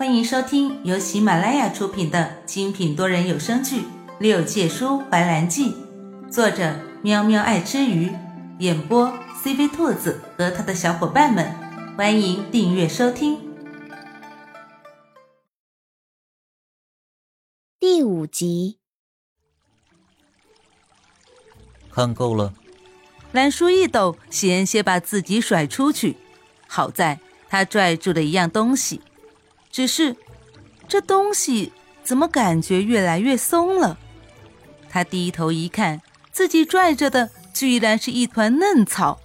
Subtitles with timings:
[0.00, 3.82] 欢迎收听由喜马拉雅出品的精品多人有声剧
[4.18, 5.74] 《六界书怀兰记》，
[6.30, 8.10] 作者喵喵爱吃鱼，
[8.60, 9.12] 演播
[9.44, 11.54] CV 兔子和他的小伙伴们。
[11.98, 13.38] 欢迎订阅收听。
[17.78, 18.78] 第五集，
[21.90, 22.54] 看够了。
[23.32, 26.16] 兰叔一抖，险些把自己甩出去，
[26.66, 27.20] 好在
[27.50, 29.02] 他拽住了一样东西。
[29.70, 30.16] 只是，
[30.88, 33.98] 这东西怎么感觉越来越松了？
[34.88, 36.02] 他低头一看，
[36.32, 39.20] 自己拽着的居然是一团嫩草。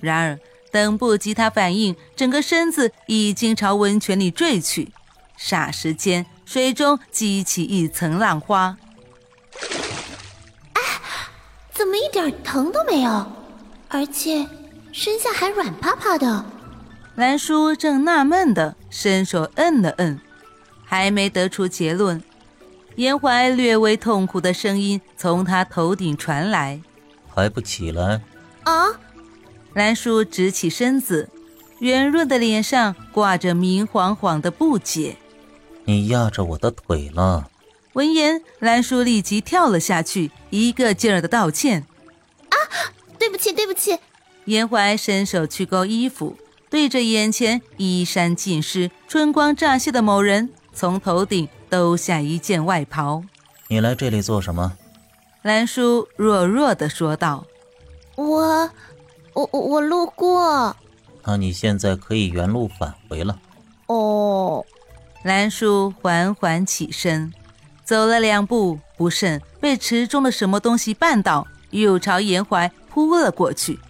[0.00, 0.38] 然而，
[0.72, 4.92] 等不及他反应，整个身子已经朝温泉里坠去。
[5.38, 8.76] 霎时间，水中激起一层浪花。
[10.72, 10.82] 哎，
[11.72, 13.26] 怎么一点疼都没有？
[13.88, 14.46] 而且，
[14.92, 16.44] 身下还软趴趴的。
[17.16, 20.20] 兰叔正纳闷的，伸手摁了摁，
[20.84, 22.22] 还没得出结论，
[22.96, 26.78] 严怀略微痛苦的声音从他头顶传来
[27.26, 28.20] ：“还不起来？”
[28.64, 29.00] 啊！
[29.72, 31.30] 兰叔直起身子，
[31.78, 35.16] 圆润的脸上挂着明晃晃的不解
[35.86, 37.50] ：“你压着我的腿了。”
[37.94, 41.86] 闻言，兰叔立即跳了下去，一个劲儿的道歉
[42.50, 42.56] ：“啊，
[43.18, 43.98] 对不起，对不起。”
[44.44, 46.36] 严怀伸手去勾衣服。
[46.76, 53.22] 对着眼前衣衫尽湿、春光乍泄的某人，从头顶兜下一件外袍。
[53.68, 54.74] 你来这里做什么？
[55.40, 57.46] 兰叔弱弱的说道
[58.16, 58.70] ：“我，
[59.32, 60.76] 我，我路过。”
[61.24, 63.38] 那你现在可以原路返回了。
[63.86, 64.62] 哦。
[65.22, 67.32] 兰叔缓缓起身，
[67.86, 73.80] 走了两步，不慎被池中的什么东西绊倒，又朝严怀扑了过去。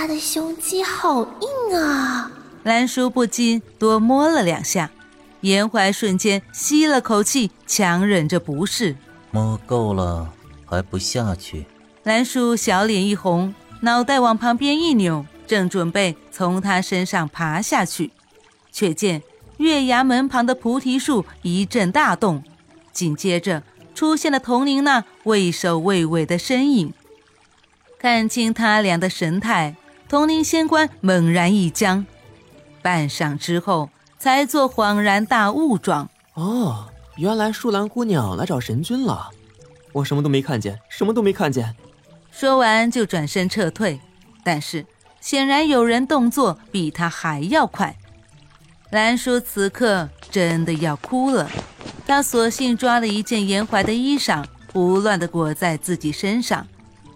[0.00, 2.30] 他的胸肌好硬啊！
[2.62, 4.92] 兰叔不禁多摸了两下，
[5.40, 8.94] 严怀瞬间吸了口气，强忍着不适。
[9.32, 10.32] 摸够了
[10.64, 11.66] 还不下去？
[12.04, 18.12] 兰叔小脸一红，脑袋往旁边一扭，正准备从他身上爬下去，
[18.70, 19.20] 却见
[19.56, 22.44] 月牙门旁的菩提树一阵大动，
[22.92, 23.64] 紧接着
[23.96, 26.94] 出现了童灵那畏首畏尾的身影。
[27.98, 29.74] 看清他俩的神态。
[30.08, 32.06] 统领仙官猛然一僵，
[32.80, 39.28] 半晌之后才做恍然大悟状：“哦，原来树兰姑娘来找神君了，
[39.92, 41.76] 我什么都没看见，什么都没看见。”
[42.32, 44.00] 说完就转身撤退，
[44.42, 44.86] 但是
[45.20, 47.94] 显然有人动作比他还要快。
[48.90, 51.50] 兰叔此刻真的要哭了，
[52.06, 54.42] 他索性抓了一件严怀的衣裳，
[54.72, 56.66] 胡乱地裹在自己身上，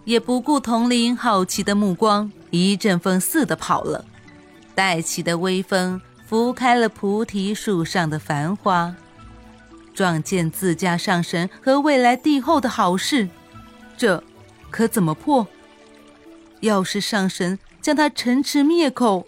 [0.05, 2.31] 也不顾铜铃好奇的目光。
[2.53, 4.05] 一阵风似的跑了，
[4.75, 8.95] 带起的微风拂开了菩提树上的繁花，
[9.91, 13.27] 撞见自家上神和未来帝后的好事，
[13.97, 14.23] 这
[14.69, 15.47] 可怎么破？
[16.59, 19.25] 要是上神将他陈池灭口，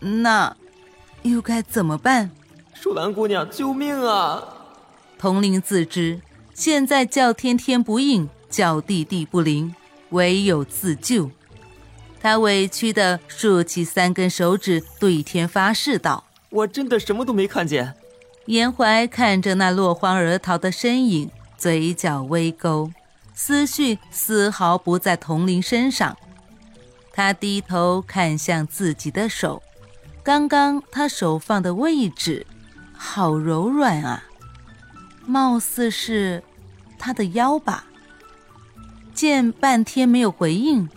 [0.00, 0.54] 那
[1.22, 2.30] 又该怎么办？
[2.74, 4.44] 树兰姑娘，救命啊！
[5.16, 6.20] 铜铃自知
[6.52, 9.74] 现在叫天天不应，叫地地不灵，
[10.10, 11.30] 唯有自救。
[12.20, 17.94] 他委屈地竖起三根手指，对天发誓道：“我真的什么都没看见。”
[18.46, 22.90] 严怀看着那落荒而逃的身影，嘴角微勾，
[23.34, 26.16] 思绪丝毫不在童林身上。
[27.12, 29.62] 他低头看向自己的手，
[30.22, 32.46] 刚刚他手放的位置，
[32.92, 34.24] 好柔软啊，
[35.26, 36.42] 貌似是
[36.98, 37.84] 他的腰吧。
[39.12, 40.88] 见半天没有回应。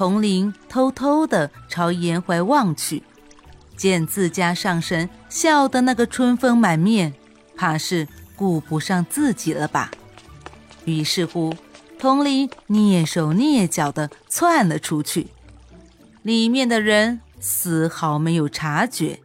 [0.00, 3.02] 童灵偷偷地朝严怀望去，
[3.76, 7.12] 见自家上神笑得那个春风满面，
[7.54, 9.90] 怕是顾不上自己了吧？
[10.86, 11.54] 于是乎，
[11.98, 15.26] 童灵蹑手蹑脚地窜了出去，
[16.22, 19.20] 里面的人丝毫没有察觉。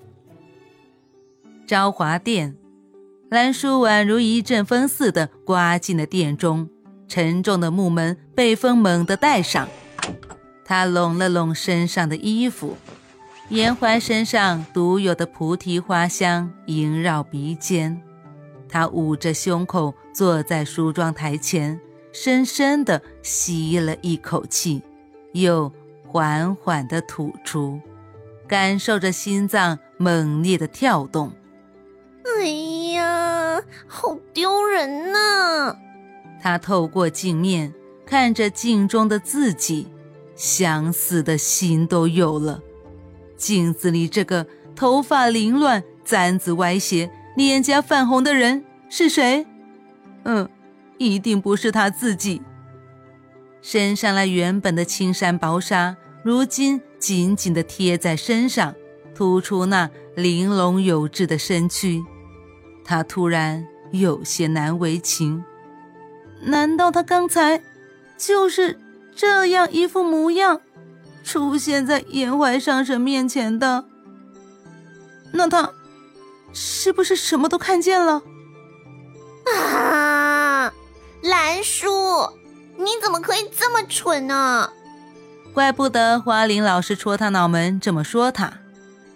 [1.65, 2.53] 昭华殿，
[3.29, 6.69] 兰叔宛如一阵风似的刮进了殿中，
[7.07, 9.69] 沉重的木门被风猛地带上。
[10.67, 12.75] 他拢了拢身上的衣服，
[13.49, 18.01] 严怀身上独有的菩提花香萦绕鼻尖。
[18.67, 21.79] 他捂着胸口坐在梳妆台前，
[22.11, 24.81] 深深地吸了一口气，
[25.33, 25.71] 又
[26.07, 27.79] 缓缓地吐出，
[28.47, 31.31] 感受着心脏猛烈的跳动。
[32.25, 32.47] 哎
[32.93, 35.77] 呀，好丢人呐！
[36.41, 37.71] 他透过镜面
[38.03, 39.87] 看着镜中的自己。
[40.35, 42.61] 想死的心都有了。
[43.37, 44.45] 镜子里这个
[44.75, 49.45] 头发凌乱、簪子歪斜、脸颊泛红的人是谁？
[50.23, 50.49] 嗯，
[50.97, 52.41] 一定不是他自己。
[53.61, 58.75] 身上那原本的青衫薄纱，如今紧紧地贴在身上，
[59.13, 62.03] 突出那玲珑有致的身躯。
[62.83, 65.43] 他突然有些难为情。
[66.41, 67.61] 难道他刚才
[68.17, 68.79] 就是
[69.15, 70.61] 这样一副模样，
[71.23, 73.85] 出现在严怀上神面前的？
[75.31, 75.71] 那他
[76.53, 78.21] 是不是什么都看见了？
[79.53, 80.73] 啊，
[81.21, 81.87] 兰叔，
[82.77, 84.69] 你怎么可以这么蠢呢？
[85.53, 88.51] 怪不得花灵老是戳他脑门这么说他。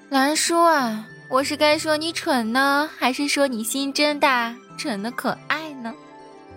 [0.10, 5.94] 兰叔啊，我是该说你蠢呢，还是说你心真大，蠢的可爱呢？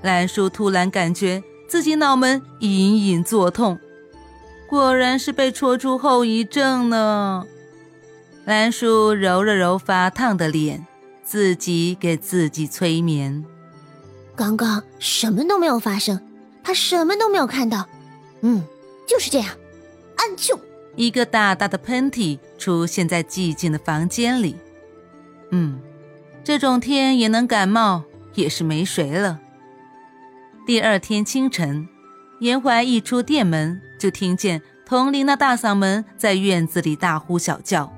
[0.03, 1.43] 兰叔突然感觉
[1.73, 3.79] 自己脑门隐隐作痛，
[4.69, 7.47] 果然是被戳出后遗症呢。
[8.45, 10.87] 兰叔揉了揉发烫的脸，
[11.25, 13.43] 自己给自己催眠。
[14.37, 16.21] 刚刚什么都没有发生，
[16.63, 17.89] 他什么都没有看到。
[18.43, 18.63] 嗯，
[19.09, 19.49] 就是这样。
[20.17, 20.59] 安啾！
[20.95, 24.57] 一个大大的喷嚏出现在寂静的房间里。
[25.53, 25.81] 嗯，
[26.45, 28.03] 这种天也能感冒，
[28.35, 29.41] 也是没谁了。
[30.65, 31.89] 第二天清晨，
[32.39, 37.93] 严怀一出店门，就听见童林的大嗓门在院子里大呼小叫：“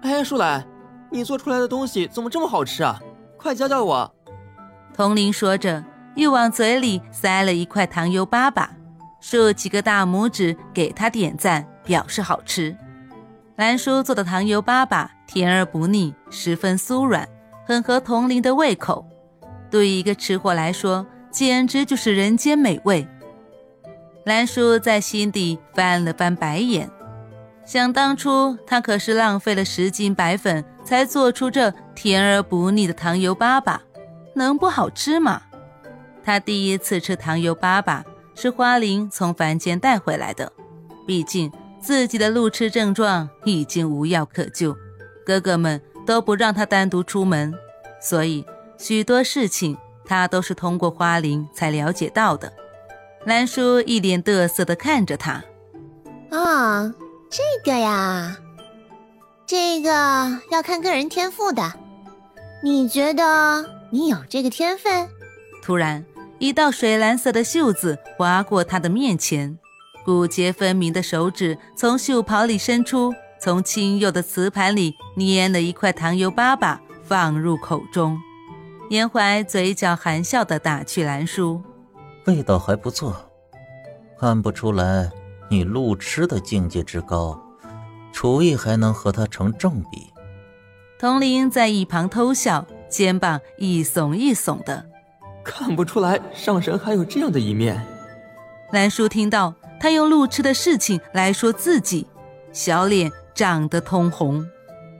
[0.00, 0.66] 哎，舒兰，
[1.10, 2.98] 你做出来的东西怎么这么好吃啊？
[3.36, 4.10] 快教教我！”
[4.96, 8.66] 童林说着，又往嘴里塞了一块糖油粑粑，
[9.20, 12.74] 竖起个大拇指给他点赞，表示好吃。
[13.56, 17.28] 兰叔做的糖油粑粑甜而不腻，十分酥软，
[17.66, 19.06] 很合童林的胃口。
[19.70, 23.06] 对于一个吃货来说，简直就是人间美味。
[24.24, 26.90] 兰叔在心底翻了翻白眼，
[27.64, 33.78] 想当初他可是浪费了十斤白粉才做出这甜而不腻的糖油粑粑，
[34.34, 35.42] 能不好吃吗？
[36.22, 38.02] 他第一次吃糖油粑粑
[38.34, 40.52] 是花灵从凡间带回来的，
[41.06, 41.50] 毕竟
[41.80, 44.76] 自己的路痴症状已经无药可救，
[45.24, 47.54] 哥哥们都不让他单独出门，
[48.00, 48.44] 所以
[48.78, 49.76] 许多事情。
[50.10, 52.52] 他都是通过花灵才了解到的。
[53.26, 55.44] 兰叔一脸得瑟地看着他。
[56.32, 56.92] 啊，
[57.30, 58.36] 这个呀，
[59.46, 59.90] 这个
[60.50, 61.62] 要看个人天赋的。
[62.60, 65.08] 你觉得你有这个天分？
[65.62, 66.04] 突然，
[66.40, 69.56] 一道水蓝色的袖子划过他的面前，
[70.04, 78.18] 骨节分明的手指从袖袍里伸出，从青釉的瓷盘里捏了一块糖油粑粑，放入口中。
[78.90, 81.62] 严怀嘴角含笑的打趣兰叔
[82.26, 83.14] ：“味道还不错，
[84.18, 85.08] 看不出来
[85.48, 87.40] 你路痴的境界之高，
[88.12, 90.12] 厨艺还能和他成正比。”
[90.98, 94.84] 童林在一旁偷笑，肩膀一耸一耸的
[95.44, 97.80] ：“看不出来上神还有这样的一面。”
[98.74, 102.08] 兰叔听到他用路痴的事情来说自己，
[102.50, 104.44] 小脸涨得通红。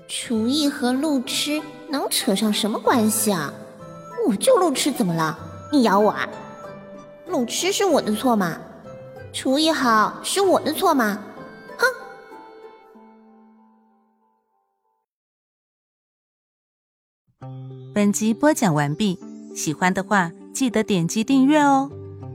[0.06, 3.52] 厨艺和路痴能扯上什么关系啊？
[4.26, 5.38] 我就路痴，怎么了？
[5.72, 6.28] 你咬我啊？
[7.26, 8.58] 路痴是我的错吗？
[9.32, 11.18] 厨艺好是我的错吗？
[11.78, 11.86] 哼！
[17.94, 19.18] 本集播讲完毕，
[19.54, 21.90] 喜欢的话记得点击订阅哦，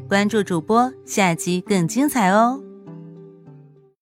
[0.08, 2.65] 关注主播，下集更精彩哦。